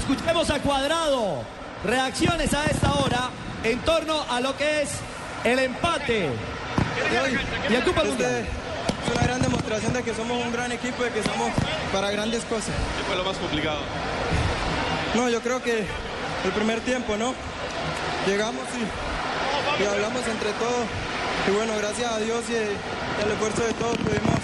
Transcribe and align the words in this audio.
Escuchemos 0.00 0.48
a 0.50 0.60
Cuadrado. 0.60 1.42
Reacciones 1.84 2.54
a 2.54 2.64
esta 2.66 2.92
hora 2.92 3.30
en 3.64 3.78
torno 3.80 4.22
a 4.30 4.40
lo 4.40 4.56
que 4.56 4.82
es 4.82 4.90
el 5.42 5.58
empate. 5.58 6.30
Y 7.68 7.74
el 7.74 7.82
Copa 7.84 8.04
Mundial. 8.04 8.46
Es 9.04 9.16
una 9.16 9.26
gran 9.26 9.42
demostración 9.42 9.92
de 9.92 10.02
que 10.04 10.14
somos 10.14 10.44
un 10.44 10.52
gran 10.52 10.70
equipo 10.70 11.04
y 11.04 11.10
que 11.10 11.22
somos 11.24 11.50
para 11.92 12.12
grandes 12.12 12.44
cosas. 12.44 12.74
¿Qué 12.98 13.04
fue 13.06 13.16
lo 13.16 13.24
más 13.24 13.36
complicado? 13.38 13.80
No, 15.14 15.28
yo 15.28 15.40
creo 15.40 15.60
que 15.60 15.78
el 15.80 16.52
primer 16.54 16.80
tiempo, 16.82 17.16
¿no? 17.16 17.34
Llegamos 18.26 18.62
y, 18.78 19.82
y 19.82 19.86
hablamos 19.86 20.24
entre 20.28 20.52
todos. 20.52 20.86
Y 21.48 21.50
bueno, 21.50 21.72
gracias 21.78 22.12
a 22.12 22.18
Dios 22.18 22.44
y, 22.48 22.52
y 22.52 23.24
al 23.24 23.32
esfuerzo 23.32 23.62
de 23.62 23.72
todos 23.72 23.96
pudimos 23.96 24.38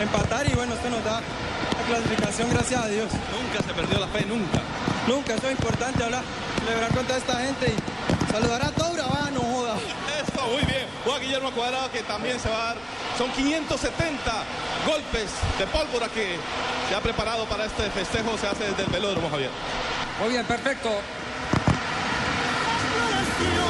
empatar 0.00 0.46
y 0.50 0.54
bueno, 0.54 0.72
esto 0.74 0.88
nos 0.88 1.04
da 1.04 1.20
la 1.20 1.86
clasificación, 1.86 2.48
gracias 2.50 2.82
a 2.82 2.86
Dios. 2.88 3.08
Nunca 3.12 3.62
se 3.66 3.74
perdió 3.74 3.98
la 3.98 4.06
fe, 4.08 4.24
nunca. 4.24 4.60
Nunca, 5.06 5.34
eso 5.34 5.46
es 5.46 5.52
importante 5.52 6.02
hablar, 6.02 6.22
celebrar 6.64 6.92
con 6.92 7.06
toda 7.06 7.18
esta 7.18 7.40
gente 7.40 7.74
y 7.74 8.32
saludar 8.32 8.64
a 8.64 8.70
toda 8.70 8.92
Urabá, 8.92 9.30
no 9.32 9.40
joda. 9.40 9.76
Eso, 9.76 10.46
muy 10.48 10.64
bien. 10.64 10.86
Juan 11.04 11.20
Guillermo 11.20 11.50
Cuadrado 11.52 11.90
que 11.92 12.02
también 12.02 12.40
se 12.40 12.48
va 12.48 12.56
a 12.56 12.66
dar. 12.66 12.76
Son 13.16 13.30
570 13.30 14.32
golpes 14.86 15.30
de 15.58 15.66
pólvora 15.68 16.08
que 16.08 16.36
se 16.88 16.94
ha 16.94 17.00
preparado 17.00 17.44
para 17.46 17.66
este 17.66 17.88
festejo. 17.90 18.36
Se 18.36 18.46
hace 18.46 18.64
desde 18.68 18.82
el 18.82 18.90
velódromo, 18.90 19.30
Javier. 19.30 19.50
Muy 20.20 20.30
bien, 20.30 20.44
perfecto. 20.44 20.90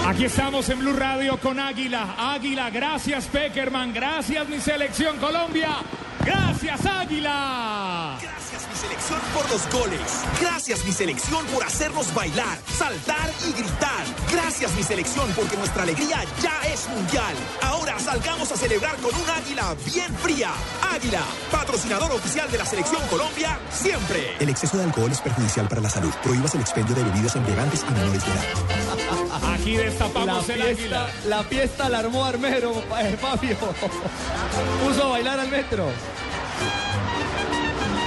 Aquí 0.07 0.25
estamos 0.25 0.69
en 0.69 0.79
Blue 0.79 0.93
Radio 0.93 1.37
con 1.39 1.59
Águila. 1.59 2.15
Águila, 2.17 2.71
gracias 2.71 3.27
Peckerman, 3.27 3.93
gracias 3.93 4.49
mi 4.49 4.61
selección 4.61 5.17
Colombia. 5.19 5.79
Gracias 6.27 6.85
Águila. 6.85 8.19
Gracias 8.21 8.69
mi 8.69 8.77
selección 8.77 9.21
por 9.33 9.51
los 9.51 9.71
goles. 9.73 10.01
Gracias 10.41 10.85
mi 10.85 10.93
selección 10.93 11.47
por 11.47 11.63
hacernos 11.65 12.13
bailar, 12.15 12.59
saltar 12.77 13.31
y 13.49 13.53
gritar. 13.53 14.05
Gracias 14.33 14.75
mi 14.75 14.83
selección 14.83 15.31
porque 15.37 15.57
nuestra 15.57 15.85
alegría 15.85 16.25
ya 16.43 16.61
es 16.67 16.89
mundial. 16.89 17.35
Ahora 17.63 17.99
salgamos 18.01 18.51
a 18.51 18.57
celebrar 18.57 18.97
con 18.97 19.15
un 19.15 19.31
águila 19.31 19.77
bien 19.95 20.13
fría. 20.17 20.51
Águila, 20.93 21.23
patrocinador 21.53 22.11
oficial 22.11 22.51
de 22.51 22.59
la 22.59 22.67
selección 22.67 23.01
Colombia, 23.09 23.59
siempre. 23.71 24.37
El 24.41 24.49
exceso 24.49 24.77
de 24.79 24.85
alcohol 24.85 25.13
es 25.13 25.21
perjudicial 25.21 25.69
para 25.69 25.81
la 25.81 25.91
salud. 25.91 26.13
Prohíbas 26.25 26.55
el 26.57 26.61
expendio 26.63 26.95
de 26.97 27.05
bebidas 27.05 27.37
embriagantes 27.37 27.85
a 27.85 27.91
menores 27.91 28.25
de 28.25 28.33
edad. 28.33 29.55
Aquí 29.55 29.77
destapamos 29.77 30.49
la 30.49 30.55
el 30.55 30.63
fiesta, 30.77 31.05
águila. 31.05 31.09
la 31.29 31.45
fiesta 31.45 31.89
la 31.89 31.99
armó 31.99 32.25
Armero, 32.25 32.73
eh, 32.99 33.17
Fabio. 33.21 33.57
Puso 34.85 35.05
a 35.05 35.09
bailar 35.11 35.39
al 35.39 35.49
metro. 35.49 35.87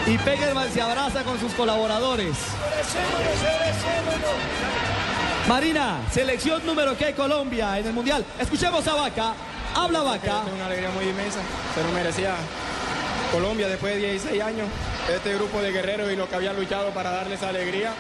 Y 0.08 0.17
Peckerman 0.17 0.72
se 0.72 0.81
abraza 0.81 1.23
con 1.23 1.39
sus 1.39 1.53
colaboradores. 1.53 2.36
Marina, 5.47 6.00
selección 6.11 6.66
número 6.66 6.97
que 6.97 7.14
Colombia 7.14 7.80
en 7.80 7.88
el 7.88 7.94
Mundial. 7.94 8.25
Escuchemos 8.39 8.88
a 8.88 8.94
Vaca. 8.94 9.33
Habla 9.75 10.02
Vaca. 10.02 10.44
Es 10.47 10.53
una 10.53 10.66
alegría 10.66 10.89
muy 10.92 11.05
inmensa, 11.05 11.39
se 11.76 11.83
lo 11.83 11.92
merecía 11.92 12.36
Colombia 13.32 13.67
después 13.67 13.93
de 13.95 13.99
16 13.99 14.42
años, 14.42 14.67
este 15.14 15.36
grupo 15.36 15.61
de 15.61 15.71
guerreros 15.71 16.11
y 16.11 16.16
los 16.16 16.27
que 16.27 16.36
habían 16.36 16.55
luchado 16.55 16.89
para 16.89 17.11
darles 17.11 17.43
alegría. 17.43 17.93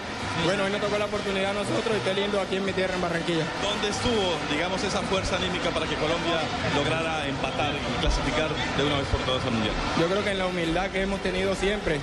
Bueno, 0.45 0.63
hoy 0.63 0.71
nos 0.71 0.81
tocó 0.81 0.97
la 0.97 1.05
oportunidad 1.05 1.51
a 1.51 1.53
nosotros 1.53 1.93
y 1.93 1.97
esté 1.97 2.13
lindo 2.13 2.39
aquí 2.39 2.55
en 2.55 2.65
mi 2.65 2.71
tierra, 2.71 2.95
en 2.95 3.01
Barranquilla. 3.01 3.43
¿Dónde 3.61 3.89
estuvo, 3.89 4.35
digamos, 4.51 4.83
esa 4.83 5.01
fuerza 5.01 5.35
anímica 5.35 5.69
para 5.69 5.85
que 5.85 5.95
Colombia 5.95 6.39
lograra 6.75 7.27
empatar 7.27 7.73
y 7.75 8.01
clasificar 8.01 8.49
de 8.77 8.83
una 8.83 8.97
vez 8.97 9.07
por 9.07 9.21
todas 9.21 9.43
al 9.45 9.51
Mundial? 9.51 9.73
Yo 9.99 10.07
creo 10.07 10.23
que 10.23 10.31
en 10.31 10.39
la 10.39 10.47
humildad 10.47 10.89
que 10.91 11.01
hemos 11.01 11.19
tenido 11.21 11.55
siempre, 11.55 11.99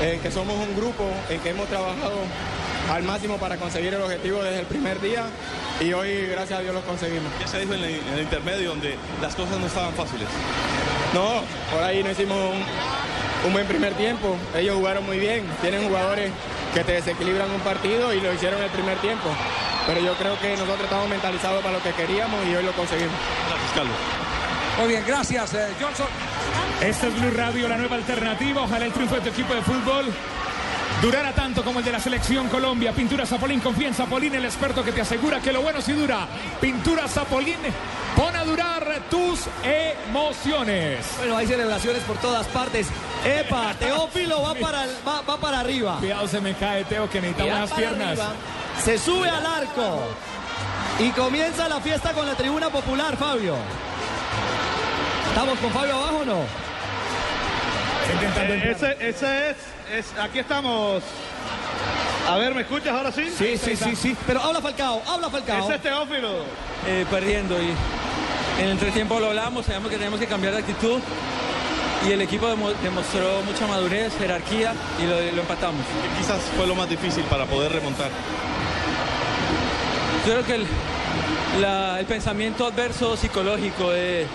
en 0.00 0.20
que 0.20 0.30
somos 0.30 0.56
un 0.56 0.76
grupo, 0.76 1.04
en 1.28 1.40
que 1.40 1.50
hemos 1.50 1.68
trabajado 1.68 2.16
al 2.90 3.02
máximo 3.02 3.36
para 3.36 3.56
conseguir 3.58 3.92
el 3.92 4.02
objetivo 4.02 4.42
desde 4.42 4.60
el 4.60 4.66
primer 4.66 5.00
día 5.00 5.26
y 5.80 5.92
hoy, 5.92 6.26
gracias 6.26 6.58
a 6.58 6.62
Dios, 6.62 6.74
lo 6.74 6.80
conseguimos. 6.82 7.30
Ya 7.38 7.46
se 7.46 7.60
dijo 7.60 7.74
en 7.74 7.84
el, 7.84 7.94
en 7.94 8.14
el 8.14 8.22
intermedio 8.22 8.70
donde 8.70 8.96
las 9.20 9.34
cosas 9.34 9.58
no 9.58 9.66
estaban 9.66 9.92
fáciles. 9.94 10.26
No, 11.12 11.42
por 11.72 11.84
ahí 11.84 12.02
no 12.02 12.10
hicimos 12.10 12.36
un, 12.36 12.64
un 13.46 13.52
buen 13.52 13.66
primer 13.66 13.94
tiempo. 13.94 14.36
Ellos 14.54 14.76
jugaron 14.76 15.04
muy 15.06 15.18
bien. 15.18 15.44
Tienen 15.60 15.86
jugadores 15.86 16.30
que 16.74 16.84
te 16.84 16.92
desequilibran 16.92 17.50
un 17.50 17.60
partido 17.60 18.12
y 18.12 18.20
lo 18.20 18.32
hicieron 18.32 18.62
el 18.62 18.70
primer 18.70 18.98
tiempo. 18.98 19.28
Pero 19.86 20.00
yo 20.00 20.14
creo 20.14 20.38
que 20.38 20.50
nosotros 20.52 20.82
estamos 20.82 21.08
mentalizados 21.08 21.62
para 21.62 21.76
lo 21.76 21.82
que 21.82 21.92
queríamos 21.92 22.44
y 22.46 22.54
hoy 22.54 22.64
lo 22.64 22.72
conseguimos. 22.72 23.14
Gracias, 23.48 23.72
Carlos. 23.74 23.96
Muy 24.78 24.88
bien, 24.88 25.04
gracias, 25.06 25.54
eh, 25.54 25.68
Johnson. 25.80 26.06
Esta 26.80 27.08
es 27.08 27.20
Blue 27.20 27.30
Radio, 27.30 27.68
la 27.68 27.76
nueva 27.76 27.96
alternativa. 27.96 28.62
Ojalá 28.62 28.84
el 28.84 28.92
triunfo 28.92 29.16
de 29.16 29.22
tu 29.22 29.28
equipo 29.30 29.54
de 29.54 29.62
fútbol 29.62 30.06
durara 31.02 31.32
tanto 31.32 31.64
como 31.64 31.78
el 31.78 31.84
de 31.84 31.92
la 31.92 32.00
selección 32.00 32.48
Colombia. 32.48 32.92
Pintura 32.92 33.24
Zapolín, 33.24 33.60
confía 33.60 33.88
en 33.88 33.94
Zapolín, 33.94 34.34
el 34.34 34.44
experto 34.44 34.84
que 34.84 34.92
te 34.92 35.00
asegura 35.00 35.40
que 35.40 35.52
lo 35.52 35.62
bueno 35.62 35.80
sí 35.80 35.92
dura. 35.92 36.26
Pintura 36.60 37.08
Zapolín, 37.08 37.56
pon 38.16 38.34
a 38.34 38.44
durar 38.44 38.84
tus 39.10 39.46
emociones. 39.62 41.06
Bueno, 41.18 41.36
hay 41.36 41.46
celebraciones 41.46 42.02
por 42.02 42.16
todas 42.18 42.46
partes. 42.48 42.88
Epa, 43.24 43.74
Teófilo 43.78 44.42
va 44.42 44.54
para, 44.54 44.84
el- 44.84 44.96
va, 45.06 45.20
va 45.22 45.36
para 45.38 45.60
arriba. 45.60 45.96
Cuidado, 45.98 46.28
se 46.28 46.40
me 46.40 46.54
cae, 46.54 46.84
Teo, 46.84 47.08
que 47.10 47.20
las 47.20 47.70
para 47.70 47.76
piernas. 47.76 48.08
arriba. 48.08 48.32
Se 48.84 48.98
sube 48.98 49.28
al 49.28 49.44
arco. 49.44 50.00
Y 51.00 51.10
comienza 51.10 51.68
la 51.68 51.80
fiesta 51.80 52.12
con 52.12 52.26
la 52.26 52.34
tribuna 52.34 52.70
popular, 52.70 53.16
Fabio. 53.16 53.54
¿Estamos 55.28 55.58
con 55.58 55.70
Fabio 55.72 55.94
abajo 55.94 56.16
o 56.18 56.24
no? 56.24 56.38
Intentando 58.12 58.54
entrar. 58.54 58.72
Ese, 58.72 59.08
ese 59.08 59.50
es, 59.50 59.56
es, 59.92 60.18
aquí 60.18 60.38
estamos. 60.40 61.02
A 62.28 62.36
ver, 62.36 62.54
¿me 62.54 62.62
escuchas 62.62 62.88
ahora 62.94 63.12
sí? 63.12 63.30
Sí, 63.36 63.56
sí, 63.56 63.76
sí, 63.76 63.94
sí. 63.96 64.16
Pero 64.26 64.42
habla 64.42 64.60
Falcao, 64.60 65.02
habla 65.06 65.30
Falcao. 65.30 65.64
Ese 65.64 65.76
es 65.76 65.82
Teófilo. 65.82 66.30
eh, 66.86 67.06
perdiendo 67.10 67.60
y 67.62 67.68
en 68.58 68.64
el 68.64 68.70
entretiempo 68.72 69.20
lo 69.20 69.28
hablamos, 69.28 69.66
sabemos 69.66 69.90
que 69.90 69.96
tenemos 69.98 70.18
que 70.18 70.26
cambiar 70.26 70.52
de 70.54 70.60
actitud 70.60 71.00
y 72.06 72.12
el 72.12 72.20
equipo 72.22 72.46
demo- 72.48 72.72
demostró 72.82 73.42
mucha 73.44 73.66
madurez, 73.66 74.12
jerarquía 74.18 74.72
y 75.02 75.06
lo, 75.06 75.20
lo 75.32 75.40
empatamos. 75.42 75.80
Que 75.86 76.20
quizás 76.22 76.38
fue 76.56 76.66
lo 76.66 76.74
más 76.74 76.88
difícil 76.88 77.24
para 77.24 77.44
poder 77.46 77.72
remontar. 77.72 78.10
Yo 80.26 80.32
creo 80.34 80.44
que 80.44 80.54
el, 80.56 80.66
la- 81.60 81.98
el 82.00 82.06
pensamiento 82.06 82.66
adverso 82.66 83.16
psicológico 83.16 83.90
de, 83.90 84.26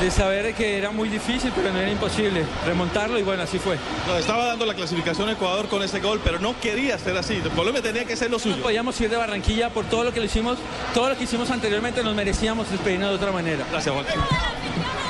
de 0.00 0.10
saber 0.10 0.54
que 0.54 0.76
era 0.78 0.90
muy 0.90 1.08
difícil 1.08 1.50
pero 1.56 1.72
no 1.72 1.78
era 1.78 1.90
imposible 1.90 2.44
remontarlo 2.66 3.18
y 3.18 3.22
bueno, 3.22 3.42
así 3.42 3.58
fue. 3.58 3.78
Nos 4.06 4.18
estaba 4.20 4.46
dando 4.46 4.66
la 4.66 4.74
clasificación 4.74 5.28
a 5.28 5.32
Ecuador 5.32 5.68
con 5.68 5.82
ese 5.82 6.00
gol, 6.00 6.20
pero 6.22 6.38
no 6.38 6.54
quería 6.60 6.98
ser 6.98 7.16
así. 7.16 7.40
Colombia 7.56 7.82
tenía 7.82 8.04
que 8.04 8.14
ser 8.16 8.30
lo 8.30 8.36
No 8.36 8.42
suyo. 8.42 8.62
podíamos 8.62 9.00
ir 9.00 9.08
de 9.10 9.16
Barranquilla 9.16 9.70
por 9.70 9.86
todo 9.86 10.04
lo 10.04 10.12
que 10.12 10.20
lo 10.20 10.26
hicimos, 10.26 10.58
todo 10.94 11.08
lo 11.08 11.16
que 11.16 11.24
hicimos 11.24 11.50
anteriormente 11.50 12.02
nos 12.02 12.14
merecíamos 12.14 12.70
despedirnos 12.70 13.10
de 13.10 13.16
otra 13.16 13.32
manera. 13.32 13.64
Gracias, 13.70 13.94
Juan. 13.94 14.06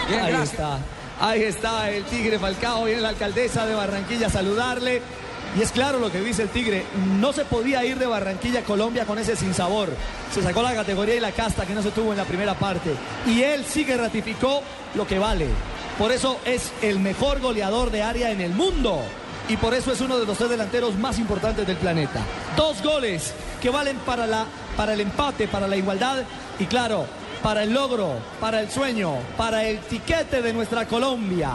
Bien, 0.08 0.20
Ahí 0.20 0.30
gracias. 0.32 0.52
está. 0.52 0.78
Ahí 1.22 1.44
está 1.44 1.88
el 1.88 2.02
Tigre 2.02 2.40
Falcao. 2.40 2.84
Viene 2.84 3.00
la 3.00 3.10
alcaldesa 3.10 3.64
de 3.64 3.76
Barranquilla 3.76 4.26
a 4.26 4.30
saludarle. 4.30 5.00
Y 5.56 5.62
es 5.62 5.70
claro 5.70 6.00
lo 6.00 6.10
que 6.10 6.20
dice 6.20 6.42
el 6.42 6.48
Tigre. 6.48 6.82
No 7.20 7.32
se 7.32 7.44
podía 7.44 7.84
ir 7.84 7.96
de 7.96 8.06
Barranquilla 8.06 8.58
a 8.58 8.64
Colombia 8.64 9.04
con 9.04 9.20
ese 9.20 9.36
sinsabor. 9.36 9.90
Se 10.34 10.42
sacó 10.42 10.62
la 10.62 10.74
categoría 10.74 11.14
y 11.14 11.20
la 11.20 11.30
casta 11.30 11.64
que 11.64 11.74
no 11.74 11.82
se 11.82 11.92
tuvo 11.92 12.10
en 12.10 12.18
la 12.18 12.24
primera 12.24 12.54
parte. 12.54 12.90
Y 13.24 13.40
él 13.42 13.64
sí 13.64 13.84
que 13.84 13.96
ratificó 13.96 14.64
lo 14.96 15.06
que 15.06 15.20
vale. 15.20 15.46
Por 15.96 16.10
eso 16.10 16.38
es 16.44 16.72
el 16.82 16.98
mejor 16.98 17.38
goleador 17.38 17.92
de 17.92 18.02
área 18.02 18.32
en 18.32 18.40
el 18.40 18.50
mundo. 18.50 19.00
Y 19.48 19.56
por 19.58 19.74
eso 19.74 19.92
es 19.92 20.00
uno 20.00 20.18
de 20.18 20.26
los 20.26 20.36
tres 20.36 20.50
delanteros 20.50 20.96
más 20.98 21.20
importantes 21.20 21.64
del 21.68 21.76
planeta. 21.76 22.20
Dos 22.56 22.82
goles 22.82 23.32
que 23.60 23.70
valen 23.70 23.96
para, 23.98 24.26
la, 24.26 24.44
para 24.76 24.94
el 24.94 25.00
empate, 25.00 25.46
para 25.46 25.68
la 25.68 25.76
igualdad. 25.76 26.24
Y 26.58 26.64
claro, 26.64 27.06
para 27.42 27.64
el 27.64 27.72
logro, 27.72 28.14
para 28.40 28.60
el 28.60 28.70
sueño, 28.70 29.14
para 29.36 29.64
el 29.64 29.78
tiquete 29.80 30.42
de 30.42 30.52
nuestra 30.52 30.86
Colombia. 30.86 31.50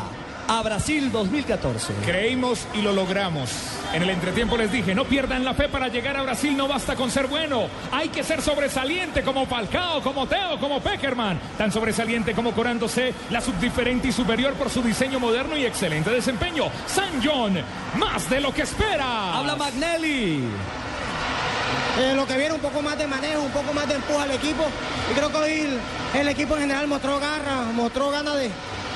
a 0.50 0.62
Brasil 0.62 1.12
2014. 1.12 1.94
Creímos 2.06 2.66
y 2.74 2.82
lo 2.82 2.94
logramos. 2.94 3.52
En 3.94 4.02
el 4.02 4.10
entretiempo 4.10 4.56
les 4.56 4.72
dije, 4.72 4.96
no 4.96 5.04
pierdan 5.04 5.44
la 5.44 5.54
fe 5.54 5.68
para 5.68 5.90
llegar 5.90 6.16
a 6.16 6.22
Brasil, 6.22 6.56
no 6.56 6.70
basta 6.70 6.96
con 6.96 7.12
ser 7.12 7.28
bueno. 7.28 7.68
Hay 7.92 8.08
que 8.08 8.24
ser 8.24 8.42
sobresaliente 8.42 9.24
como 9.24 9.46
Falcao, 9.46 10.02
como 10.02 10.26
Teo, 10.26 10.58
como 10.58 10.80
Peckerman. 10.80 11.38
Tan 11.58 11.70
sobresaliente 11.70 12.34
como 12.34 12.54
corándose 12.54 13.14
la 13.30 13.42
subdiferente 13.42 14.08
y 14.08 14.12
superior 14.14 14.54
por 14.54 14.70
su 14.70 14.82
diseño 14.82 15.20
moderno 15.20 15.58
y 15.58 15.66
excelente 15.66 16.12
desempeño. 16.12 16.66
San 16.86 17.22
John, 17.22 17.58
más 17.98 18.30
de 18.30 18.40
lo 18.40 18.54
que 18.54 18.62
espera. 18.62 19.38
Habla 19.38 19.58
Magnelli. 19.58 20.44
Eh, 22.00 22.14
lo 22.16 22.28
que 22.28 22.38
viene 22.38 22.54
un 22.54 22.62
poco 22.62 22.82
más 22.82 22.98
de 22.98 23.08
manejo, 23.08 23.42
un 23.42 23.52
poco 23.52 23.74
más 23.74 23.88
de 23.88 23.96
empuje 23.96 24.20
al 24.22 24.32
equipo. 24.32 24.64
Y 25.12 25.16
creo 25.16 25.32
que 25.32 25.38
hoy 25.38 25.52
el, 25.62 25.80
el 26.22 26.28
equipo 26.28 26.56
en 26.56 26.62
general 26.62 26.88
mostró 26.88 27.20
garra, 27.20 27.64
mostró 27.74 28.12
ganas 28.12 28.36
de, 28.36 28.52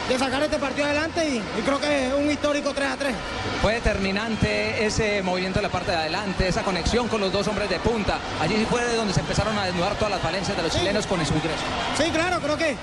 de 0.09 0.19
sacar 0.19 0.43
este 0.43 0.57
partido 0.59 0.85
adelante 0.85 1.27
y, 1.27 1.37
y 1.37 1.61
creo 1.65 1.79
que 1.79 2.07
es 2.07 2.13
un 2.13 2.29
histórico 2.29 2.73
3 2.73 2.89
a 2.91 2.97
3. 2.97 3.15
Fue 3.61 3.73
determinante 3.73 4.85
ese 4.85 5.23
movimiento 5.23 5.59
en 5.59 5.63
la 5.63 5.69
parte 5.69 5.91
de 5.91 5.97
adelante, 5.97 6.47
esa 6.47 6.61
conexión 6.61 7.07
con 7.07 7.21
los 7.21 7.31
dos 7.31 7.47
hombres 7.47 7.69
de 7.69 7.79
punta. 7.79 8.19
Allí 8.39 8.55
sí 8.55 8.67
fue 8.69 8.83
de 8.85 8.95
donde 8.95 9.13
se 9.13 9.21
empezaron 9.21 9.57
a 9.57 9.65
desnudar 9.65 9.95
todas 9.95 10.11
las 10.11 10.21
falencias 10.21 10.55
de 10.55 10.61
los 10.61 10.71
chilenos 10.71 11.07
con 11.07 11.25
su 11.25 11.33
ingreso. 11.33 11.63
Sí, 11.97 12.03
claro, 12.11 12.39
creo 12.39 12.57
que 12.57 12.75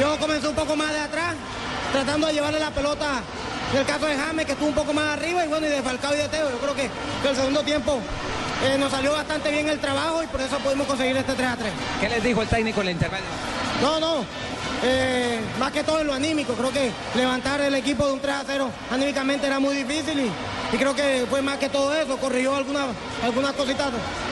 yo 0.00 0.16
comencé 0.18 0.48
un 0.48 0.54
poco 0.54 0.74
más 0.74 0.90
de 0.92 1.00
atrás, 1.00 1.34
tratando 1.92 2.28
de 2.28 2.32
llevarle 2.32 2.60
la 2.60 2.70
pelota 2.70 3.20
en 3.72 3.78
el 3.78 3.84
caso 3.84 4.06
de 4.06 4.16
James, 4.16 4.46
que 4.46 4.52
estuvo 4.52 4.68
un 4.68 4.74
poco 4.74 4.92
más 4.94 5.18
arriba, 5.18 5.44
y 5.44 5.48
bueno, 5.48 5.66
y 5.66 5.70
de 5.70 5.82
Falcao 5.82 6.14
y 6.14 6.18
de 6.18 6.28
Teo. 6.28 6.50
Yo 6.50 6.58
creo 6.58 6.74
que, 6.74 6.88
que 7.22 7.28
el 7.28 7.36
segundo 7.36 7.62
tiempo 7.62 8.00
eh, 8.64 8.76
nos 8.78 8.90
salió 8.90 9.12
bastante 9.12 9.50
bien 9.50 9.68
el 9.68 9.78
trabajo 9.78 10.22
y 10.22 10.26
por 10.26 10.40
eso 10.40 10.58
pudimos 10.58 10.86
conseguir 10.86 11.16
este 11.16 11.34
3 11.34 11.48
a 11.48 11.56
3. 11.56 11.72
¿Qué 12.00 12.08
les 12.08 12.22
dijo 12.22 12.42
el 12.42 12.48
técnico 12.48 12.80
en 12.80 12.86
la 12.86 12.92
intermedio? 12.92 13.24
No, 13.82 14.00
no. 14.00 14.24
eh, 14.82 15.40
más 15.58 15.72
que 15.72 15.82
todo 15.84 16.00
en 16.00 16.06
lo 16.06 16.14
anímico. 16.14 16.54
Creo 16.54 16.72
que 16.72 16.90
levantar 17.14 17.60
el 17.60 17.74
equipo 17.74 18.06
de 18.06 18.12
un 18.12 18.20
3 18.20 18.34
a 18.34 18.42
0 18.46 18.70
anímicamente 18.90 19.46
era 19.46 19.58
muy 19.60 19.74
difícil 19.76 20.18
y, 20.20 20.30
y 20.74 20.78
creo 20.78 20.94
que 20.94 21.26
fue 21.28 21.42
más 21.42 21.58
que 21.58 21.68
todo 21.68 21.94
eso. 21.94 22.16
Corrigió 22.18 22.56
algunas 22.56 22.86
algunas 23.24 23.52
cositas 23.52 23.88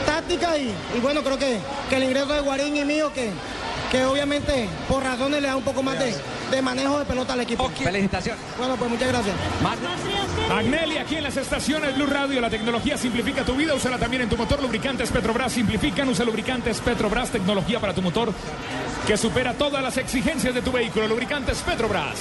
tácticas 0.06 0.58
y, 0.58 0.72
y 0.96 1.00
bueno, 1.02 1.22
creo 1.22 1.38
que, 1.38 1.58
que 1.90 1.96
el 1.96 2.04
ingreso 2.04 2.32
de 2.32 2.40
Guarín 2.40 2.76
y 2.76 2.84
mío, 2.84 3.12
que, 3.14 3.30
que 3.90 4.04
obviamente 4.04 4.68
por 4.88 5.02
razones 5.02 5.42
le 5.42 5.48
da 5.48 5.56
un 5.56 5.64
poco 5.64 5.82
más 5.82 5.98
de, 5.98 6.14
de 6.54 6.62
manejo 6.62 6.98
de 6.98 7.04
pelota 7.04 7.32
al 7.32 7.40
equipo. 7.40 7.68
Felicitaciones. 7.68 8.42
Bueno, 8.56 8.76
pues 8.76 8.90
muchas 8.90 9.08
gracias. 9.08 9.34
Magnelli 10.48 10.98
aquí 10.98 11.16
en 11.16 11.24
las 11.24 11.36
estaciones 11.36 11.94
Blue 11.96 12.06
Radio. 12.06 12.40
La 12.40 12.50
tecnología 12.50 12.96
simplifica 12.96 13.44
tu 13.44 13.54
vida. 13.54 13.74
Úsala 13.74 13.98
también 13.98 14.22
en 14.22 14.28
tu 14.28 14.36
motor. 14.36 14.62
Lubricantes 14.62 15.10
Petrobras 15.10 15.52
simplifican. 15.52 16.08
Usa 16.08 16.24
lubricantes 16.24 16.80
Petrobras. 16.80 17.30
Tecnología 17.30 17.80
para 17.80 17.94
tu 17.94 18.02
motor 18.02 18.32
que 19.06 19.16
supera 19.16 19.54
todas 19.54 19.82
las 19.82 19.96
exigencias 19.96 20.54
de 20.54 20.62
tu 20.62 20.72
vehículo. 20.72 21.08
Lubricantes 21.08 21.58
Petrobras. 21.58 22.20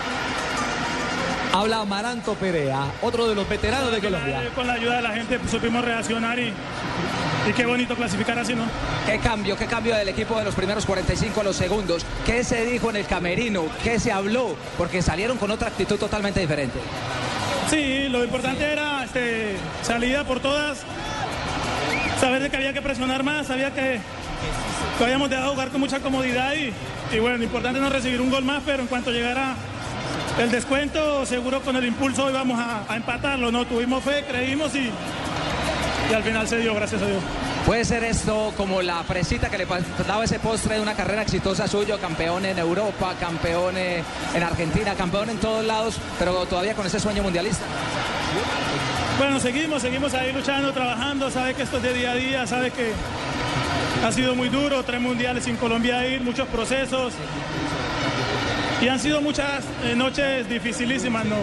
Habla 1.53 1.81
Amaranto 1.81 2.33
Perea, 2.35 2.85
otro 3.01 3.27
de 3.27 3.35
los 3.35 3.47
veteranos 3.47 3.91
de 3.91 3.99
Colombia. 3.99 4.41
Con 4.55 4.67
la 4.67 4.73
ayuda 4.73 4.95
de 4.97 5.01
la 5.01 5.11
gente 5.11 5.37
supimos 5.49 5.83
reaccionar 5.83 6.39
y, 6.39 6.53
y 7.49 7.53
qué 7.53 7.65
bonito 7.65 7.93
clasificar 7.95 8.39
así, 8.39 8.55
¿no? 8.55 8.63
¿Qué 9.05 9.19
cambio? 9.19 9.57
¿Qué 9.57 9.65
cambio 9.65 9.95
del 9.95 10.07
equipo 10.07 10.37
de 10.37 10.45
los 10.45 10.55
primeros 10.55 10.85
45 10.85 11.41
a 11.41 11.43
los 11.43 11.57
segundos? 11.57 12.05
¿Qué 12.25 12.45
se 12.45 12.65
dijo 12.65 12.89
en 12.89 12.95
el 12.95 13.05
camerino? 13.05 13.65
¿Qué 13.83 13.99
se 13.99 14.13
habló? 14.13 14.55
Porque 14.77 15.01
salieron 15.01 15.37
con 15.37 15.51
otra 15.51 15.67
actitud 15.67 15.97
totalmente 15.99 16.39
diferente. 16.39 16.79
Sí, 17.69 18.07
lo 18.07 18.23
importante 18.23 18.71
era 18.71 19.03
este, 19.03 19.57
salida 19.83 20.23
por 20.23 20.39
todas, 20.39 20.79
saber 22.21 22.43
de 22.43 22.49
que 22.49 22.57
había 22.57 22.71
que 22.71 22.81
presionar 22.81 23.23
más, 23.23 23.47
sabía 23.47 23.73
que, 23.73 23.99
que 24.97 25.03
habíamos 25.03 25.29
dejado 25.29 25.51
jugar 25.51 25.67
con 25.67 25.81
mucha 25.81 25.99
comodidad 25.99 26.53
y, 26.53 26.71
y 27.13 27.19
bueno, 27.19 27.37
lo 27.37 27.43
importante 27.43 27.79
no 27.81 27.89
recibir 27.89 28.21
un 28.21 28.29
gol 28.31 28.45
más, 28.45 28.63
pero 28.65 28.81
en 28.81 28.87
cuanto 28.87 29.11
llegara 29.11 29.55
el 30.39 30.51
descuento, 30.51 31.25
seguro 31.25 31.61
con 31.61 31.75
el 31.75 31.85
impulso 31.85 32.29
íbamos 32.29 32.59
a, 32.59 32.83
a 32.87 32.95
empatarlo, 32.95 33.51
¿no? 33.51 33.65
Tuvimos 33.65 34.03
fe, 34.03 34.23
creímos 34.27 34.73
y, 34.75 34.89
y 36.09 36.13
al 36.13 36.23
final 36.23 36.47
se 36.47 36.57
dio, 36.57 36.73
gracias 36.73 37.01
a 37.01 37.05
Dios. 37.05 37.21
Puede 37.65 37.85
ser 37.85 38.03
esto 38.03 38.53
como 38.57 38.81
la 38.81 39.03
fresita 39.03 39.49
que 39.49 39.59
le 39.59 39.67
daba 40.07 40.23
ese 40.23 40.39
postre 40.39 40.75
de 40.75 40.81
una 40.81 40.95
carrera 40.95 41.21
exitosa 41.21 41.67
suyo, 41.67 41.99
campeón 41.99 42.45
en 42.45 42.57
Europa, 42.57 43.13
campeón 43.19 43.77
eh, 43.77 44.03
en 44.33 44.43
Argentina, 44.43 44.95
campeón 44.95 45.29
en 45.29 45.37
todos 45.37 45.63
lados, 45.63 45.97
pero 46.17 46.45
todavía 46.47 46.73
con 46.73 46.87
ese 46.87 46.99
sueño 46.99 47.21
mundialista. 47.21 47.63
Bueno, 49.19 49.39
seguimos, 49.39 49.83
seguimos 49.83 50.13
ahí 50.15 50.33
luchando, 50.33 50.73
trabajando, 50.73 51.29
sabe 51.29 51.53
que 51.53 51.61
esto 51.61 51.77
es 51.77 51.83
de 51.83 51.93
día 51.93 52.11
a 52.11 52.15
día, 52.15 52.47
sabe 52.47 52.71
que 52.71 52.93
ha 54.03 54.11
sido 54.11 54.33
muy 54.33 54.49
duro, 54.49 54.81
tres 54.83 54.99
mundiales 54.99 55.43
sin 55.43 55.55
Colombia 55.57 56.03
ir, 56.07 56.21
muchos 56.21 56.47
procesos. 56.47 57.13
Y 58.81 58.87
han 58.87 58.99
sido 58.99 59.21
muchas 59.21 59.63
eh, 59.85 59.95
noches 59.95 60.49
dificilísimas, 60.49 61.25
¿no? 61.25 61.35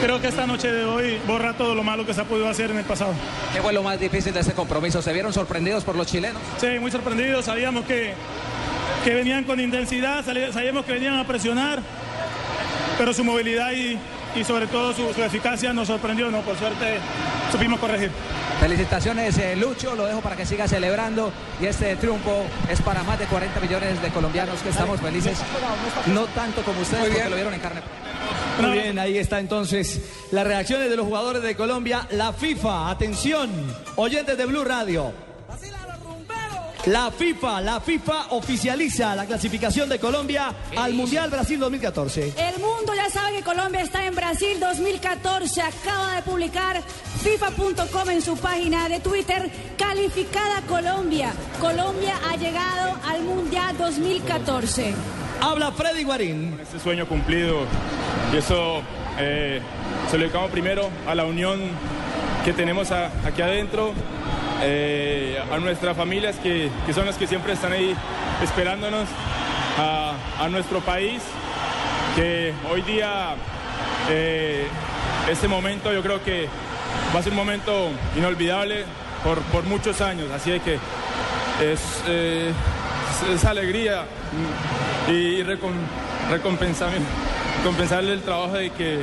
Creo 0.00 0.20
que 0.20 0.28
esta 0.28 0.46
noche 0.46 0.70
de 0.70 0.84
hoy 0.84 1.18
borra 1.26 1.54
todo 1.54 1.74
lo 1.74 1.82
malo 1.82 2.06
que 2.06 2.14
se 2.14 2.20
ha 2.20 2.24
podido 2.24 2.48
hacer 2.48 2.70
en 2.70 2.78
el 2.78 2.84
pasado. 2.84 3.12
¿Qué 3.52 3.60
fue 3.60 3.72
lo 3.72 3.82
más 3.82 3.98
difícil 3.98 4.32
de 4.32 4.40
este 4.40 4.52
compromiso? 4.52 5.02
¿Se 5.02 5.12
vieron 5.12 5.32
sorprendidos 5.32 5.82
por 5.82 5.96
los 5.96 6.06
chilenos? 6.06 6.40
Sí, 6.58 6.78
muy 6.78 6.92
sorprendidos, 6.92 7.44
sabíamos 7.44 7.84
que, 7.84 8.14
que 9.04 9.14
venían 9.14 9.44
con 9.44 9.58
intensidad, 9.58 10.24
sabíamos 10.24 10.84
que 10.84 10.92
venían 10.92 11.18
a 11.18 11.26
presionar, 11.26 11.80
pero 12.96 13.12
su 13.12 13.24
movilidad 13.24 13.72
y, 13.72 13.98
y 14.36 14.44
sobre 14.44 14.68
todo 14.68 14.94
su, 14.94 15.12
su 15.12 15.22
eficacia 15.22 15.72
nos 15.72 15.88
sorprendió, 15.88 16.30
¿no? 16.30 16.40
Por 16.42 16.56
suerte 16.56 16.98
supimos 17.50 17.80
corregir. 17.80 18.12
Felicitaciones, 18.60 19.38
eh, 19.38 19.54
Lucho, 19.54 19.94
lo 19.94 20.06
dejo 20.06 20.20
para 20.20 20.34
que 20.34 20.44
siga 20.44 20.66
celebrando 20.66 21.32
y 21.60 21.66
este 21.66 21.94
triunfo 21.94 22.44
es 22.68 22.80
para 22.82 23.04
más 23.04 23.18
de 23.18 23.26
40 23.26 23.60
millones 23.60 24.02
de 24.02 24.08
colombianos 24.10 24.60
que 24.62 24.70
estamos 24.70 25.00
felices, 25.00 25.38
no 26.06 26.26
tanto 26.26 26.62
como 26.62 26.80
ustedes 26.80 27.06
porque 27.06 27.30
lo 27.30 27.36
vieron 27.36 27.54
en 27.54 27.60
carne. 27.60 27.82
Muy 28.60 28.72
bien, 28.72 28.98
ahí 28.98 29.16
está 29.16 29.38
entonces 29.38 30.00
las 30.32 30.44
reacciones 30.44 30.90
de 30.90 30.96
los 30.96 31.06
jugadores 31.06 31.42
de 31.42 31.54
Colombia. 31.54 32.08
La 32.10 32.32
FIFA, 32.32 32.90
atención, 32.90 33.48
oyentes 33.94 34.36
de 34.36 34.46
Blue 34.46 34.64
Radio. 34.64 35.27
La 36.88 37.10
FIFA, 37.10 37.60
la 37.60 37.80
FIFA 37.80 38.26
oficializa 38.30 39.14
la 39.16 39.26
clasificación 39.26 39.88
de 39.88 39.98
Colombia 39.98 40.54
al 40.76 40.94
Mundial 40.94 41.28
Brasil 41.28 41.58
2014. 41.58 42.32
El 42.36 42.60
mundo 42.60 42.94
ya 42.94 43.10
sabe 43.10 43.36
que 43.38 43.42
Colombia 43.42 43.82
está 43.82 44.06
en 44.06 44.14
Brasil 44.14 44.58
2014. 44.60 45.60
Acaba 45.62 46.14
de 46.16 46.22
publicar 46.22 46.80
FIFA.com 47.22 48.10
en 48.10 48.22
su 48.22 48.36
página 48.38 48.88
de 48.88 49.00
Twitter 49.00 49.50
calificada 49.76 50.62
Colombia. 50.68 51.32
Colombia 51.60 52.14
ha 52.30 52.36
llegado 52.36 52.96
al 53.06 53.22
Mundial 53.22 53.76
2014. 53.76 54.94
Habla 55.40 55.72
Freddy 55.72 56.04
Guarín. 56.04 56.58
Este 56.62 56.78
sueño 56.78 57.06
cumplido 57.06 57.64
y 58.32 58.36
eso 58.36 58.82
eh, 59.18 59.60
se 60.10 60.16
lo 60.16 60.22
dedicamos 60.22 60.50
primero 60.50 60.88
a 61.06 61.14
la 61.14 61.24
unión 61.24 61.60
que 62.44 62.52
tenemos 62.52 62.90
a- 62.92 63.10
aquí 63.26 63.42
adentro, 63.42 63.92
eh, 64.62 65.40
a 65.50 65.58
nuestras 65.58 65.96
familias 65.96 66.36
que, 66.36 66.70
que 66.86 66.92
son 66.92 67.06
las 67.06 67.16
que 67.16 67.26
siempre 67.26 67.52
están 67.52 67.72
ahí 67.72 67.94
esperándonos, 68.42 69.08
a, 69.78 70.14
a 70.44 70.48
nuestro 70.48 70.80
país 70.80 71.22
que 72.16 72.52
hoy 72.72 72.82
día 72.82 73.34
eh, 74.10 74.66
este 75.30 75.46
momento 75.46 75.92
yo 75.92 76.02
creo 76.02 76.22
que 76.24 76.48
va 77.14 77.20
a 77.20 77.22
ser 77.22 77.32
un 77.32 77.38
momento 77.38 77.90
inolvidable 78.16 78.84
por, 79.22 79.38
por 79.42 79.64
muchos 79.64 80.00
años, 80.00 80.30
así 80.34 80.58
que 80.60 80.74
es, 81.64 82.02
eh, 82.08 82.52
es- 83.32 83.44
alegría 83.44 84.04
y 85.08 85.42
recom- 85.42 85.86
recompensar- 86.30 86.90
recompensarle 87.58 88.12
el 88.12 88.22
trabajo 88.22 88.54
de 88.54 88.70
que, 88.70 88.98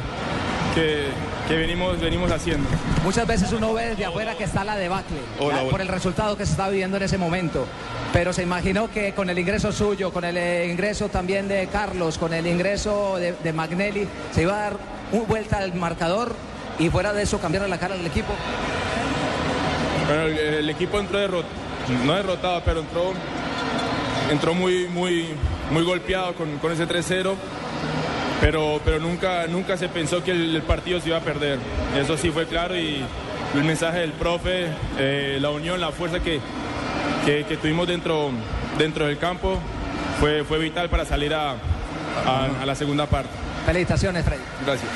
que 1.47 1.55
venimos, 1.55 1.99
venimos 1.99 2.31
haciendo. 2.31 2.67
Muchas 3.03 3.27
veces 3.27 3.51
uno 3.51 3.73
ve 3.73 3.87
desde 3.87 4.05
afuera 4.05 4.35
que 4.35 4.43
está 4.43 4.63
la 4.63 4.75
debacle 4.75 5.17
Hola, 5.39 5.63
por 5.69 5.81
el 5.81 5.87
resultado 5.87 6.35
que 6.37 6.45
se 6.45 6.53
está 6.53 6.69
viviendo 6.69 6.97
en 6.97 7.03
ese 7.03 7.17
momento. 7.17 7.65
Pero 8.13 8.33
se 8.33 8.43
imaginó 8.43 8.89
que 8.89 9.13
con 9.13 9.29
el 9.29 9.37
ingreso 9.37 9.71
suyo, 9.71 10.11
con 10.11 10.23
el 10.23 10.37
eh, 10.37 10.67
ingreso 10.67 11.09
también 11.09 11.47
de 11.47 11.67
Carlos, 11.67 12.17
con 12.17 12.33
el 12.33 12.47
ingreso 12.47 13.17
de, 13.17 13.33
de 13.33 13.53
Magnelli, 13.53 14.07
se 14.31 14.41
iba 14.43 14.53
a 14.53 14.61
dar 14.61 14.77
una 15.11 15.23
vuelta 15.23 15.57
al 15.57 15.73
marcador 15.75 16.33
y 16.79 16.89
fuera 16.89 17.13
de 17.13 17.23
eso 17.23 17.39
cambiar 17.39 17.67
la 17.69 17.77
cara 17.77 17.95
del 17.95 18.05
equipo. 18.05 18.33
Bueno, 20.07 20.23
el, 20.23 20.37
el 20.37 20.69
equipo 20.69 20.99
entró 20.99 21.19
derrotado, 21.19 21.53
no 22.05 22.13
derrotado, 22.15 22.61
pero 22.65 22.79
entró, 22.79 23.13
entró 24.31 24.53
muy, 24.53 24.87
muy, 24.87 25.27
muy 25.71 25.83
golpeado 25.83 26.33
con, 26.33 26.57
con 26.57 26.71
ese 26.71 26.87
3-0. 26.87 27.33
Pero, 28.41 28.79
pero 28.83 28.99
nunca, 28.99 29.47
nunca 29.47 29.77
se 29.77 29.89
pensó 29.89 30.23
que 30.23 30.31
el, 30.31 30.55
el 30.55 30.61
partido 30.61 30.99
se 30.99 31.09
iba 31.09 31.17
a 31.17 31.21
perder. 31.21 31.57
Eso 31.97 32.17
sí 32.17 32.29
fue 32.31 32.45
claro 32.45 32.77
y 32.77 33.03
el 33.53 33.63
mensaje 33.63 33.99
del 33.99 34.11
profe, 34.11 34.67
eh, 34.99 35.37
la 35.41 35.49
unión, 35.51 35.79
la 35.79 35.91
fuerza 35.91 36.19
que, 36.19 36.39
que, 37.25 37.45
que 37.45 37.57
tuvimos 37.57 37.87
dentro, 37.87 38.31
dentro 38.77 39.05
del 39.07 39.17
campo 39.17 39.57
fue, 40.19 40.43
fue 40.43 40.59
vital 40.59 40.89
para 40.89 41.05
salir 41.05 41.33
a, 41.33 41.51
a- 41.51 42.49
a 42.61 42.65
la 42.65 42.75
segunda 42.75 43.05
parte. 43.07 43.29
Felicitaciones, 43.65 44.23
Freddy. 44.25 44.41
Gracias. 44.65 44.89